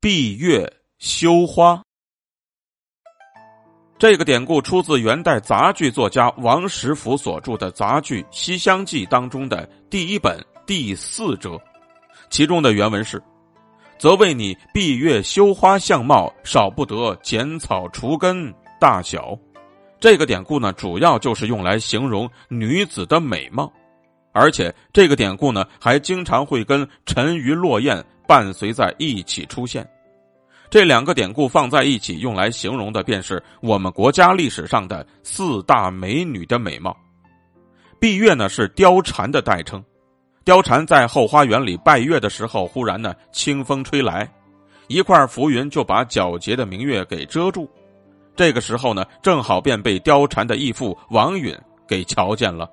[0.00, 1.82] 闭月羞花。
[3.98, 11.60] 这个典故出自元代杂剧作家王实甫所著的杂剧《西厢记》当中的第一本第四折，
[12.30, 13.20] 其中的原文是
[13.98, 19.36] ：“则为你闭月羞花相貌，少不得剪草除根大小。”
[19.98, 23.72] 这个典故呢，主要就是用来形容女子的美貌，
[24.30, 29.88] 而且这个典故呢，还经常会跟沉鱼落雁伴随在一起出现。
[30.68, 36.94] 这两个典故放在一起，用来形容的便是我们国家历史上的四大美女的美貌。
[37.98, 39.82] 闭月呢是貂蝉的代称，
[40.44, 44.30] 貂蝉在后花园里拜月的时候，忽然呢清风吹来，
[44.88, 47.66] 一块浮云就把皎洁的明月给遮住。
[48.36, 51.56] 这个时候呢，正好便被貂蝉的义父王允
[51.88, 52.70] 给瞧见了，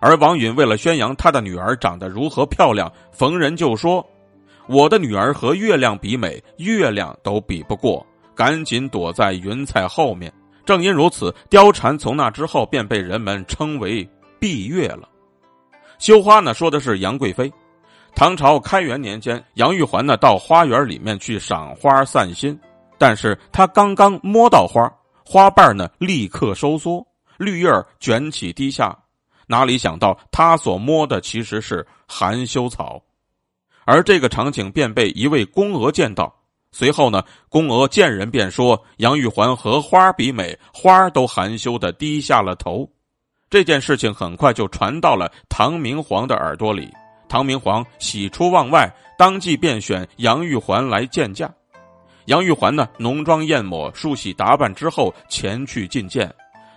[0.00, 4.02] 而王允为了宣扬他的女儿长得如何漂亮，逢人就说。
[4.68, 10.32] 我的女儿和月亮比美，月亮都比不过，赶紧躲在云彩后面。
[10.64, 14.08] 正因如此，貂蝉从那之后便被人们称为
[14.40, 15.08] 闭月了。
[15.98, 17.52] 羞花呢，说的是杨贵妃。
[18.14, 22.58] 唐朝开元年间，杨玉环呢到花园里面去赏花散心，
[22.98, 24.90] 但是她刚刚摸到花，
[25.24, 27.06] 花瓣呢立刻收缩，
[27.36, 28.98] 绿叶卷起低下，
[29.46, 33.00] 哪里想到她所摸的其实是含羞草。
[33.86, 36.34] 而这个场景便被一位宫娥见到，
[36.72, 42.86] 随后呢，宫娥见人便说：“杨玉环和花比美，花都含羞的低下了头。”
[43.48, 46.92] 这件事情很快就传到了唐明皇的耳朵里。
[47.28, 51.48] 唐明皇喜出望外，当即便选杨玉环来见驾。
[52.24, 56.28] 杨玉环呢，浓妆艳抹、梳洗打扮之后前去觐见。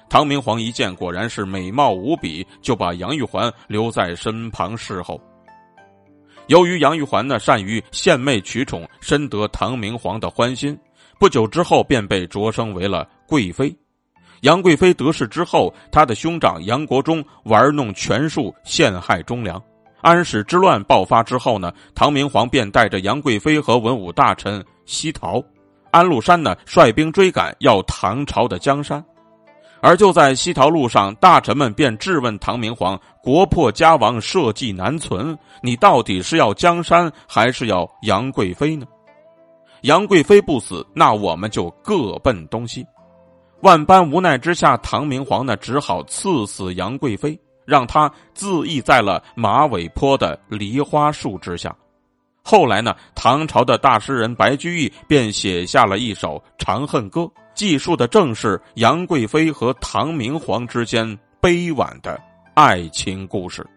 [0.07, 5.19] 唐明皇一见，果然是美貌无比，就把杨玉环留在身旁侍候。
[6.49, 10.75] 由于杨玉环呢善于献媚取宠，深得唐明皇的欢心，
[11.19, 13.73] 不久之后便被擢升为了贵妃。
[14.41, 19.61] 杨贵妃得势之后，她的兄长杨国忠玩弄权术，陷害忠良。
[20.01, 25.43] 安史之乱爆发之后呢，唐明皇便带着杨贵妃和文武大臣西逃。
[25.91, 29.05] 安禄山呢率兵追赶，要唐朝的江山。
[29.81, 38.85] 而就在西逃路上，大臣们便质问唐明皇：“国破家亡，社稷难存，你到底是要江山，还是要杨贵妃呢？”
[39.83, 42.85] 杨贵妃不死，那我们就各奔东西。
[43.61, 51.73] 万般无奈之下，唐明皇呢只好赐死杨贵妃，让她自缢在了马尾坡的梨花树之下。
[52.43, 57.21] 后来呢，唐朝的大诗人白居易便写下了一首《长恨歌》。
[57.59, 62.17] 记述的正是杨贵妃和唐明皇之间悲婉的
[62.53, 63.67] 爱情故事。